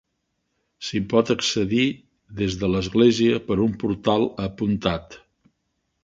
S'hi 0.85 0.99
pot 1.09 1.31
accedir 1.33 1.83
des 2.39 2.57
de 2.63 2.69
l'església 2.75 3.41
per 3.51 3.57
un 3.67 3.75
portal 3.83 4.25
apuntat. 4.47 5.19